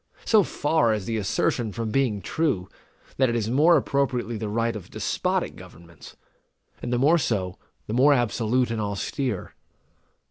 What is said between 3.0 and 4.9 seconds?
that it is more appropriately the right of